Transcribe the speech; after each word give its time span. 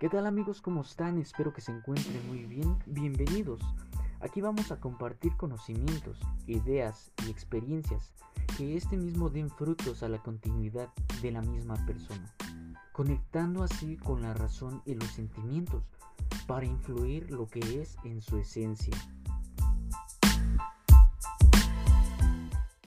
¿Qué 0.00 0.08
tal 0.08 0.26
amigos? 0.26 0.62
¿Cómo 0.62 0.80
están? 0.80 1.18
Espero 1.18 1.52
que 1.52 1.60
se 1.60 1.72
encuentren 1.72 2.26
muy 2.26 2.46
bien. 2.46 2.78
Bienvenidos. 2.86 3.60
Aquí 4.20 4.40
vamos 4.40 4.72
a 4.72 4.80
compartir 4.80 5.36
conocimientos, 5.36 6.18
ideas 6.46 7.12
y 7.26 7.30
experiencias 7.30 8.14
que 8.56 8.78
este 8.78 8.96
mismo 8.96 9.28
den 9.28 9.50
frutos 9.50 10.02
a 10.02 10.08
la 10.08 10.16
continuidad 10.16 10.88
de 11.20 11.32
la 11.32 11.42
misma 11.42 11.74
persona, 11.84 12.34
conectando 12.92 13.62
así 13.62 13.98
con 13.98 14.22
la 14.22 14.32
razón 14.32 14.80
y 14.86 14.94
los 14.94 15.10
sentimientos 15.10 15.84
para 16.46 16.64
influir 16.64 17.30
lo 17.30 17.46
que 17.46 17.82
es 17.82 17.98
en 18.02 18.22
su 18.22 18.38
esencia. 18.38 18.96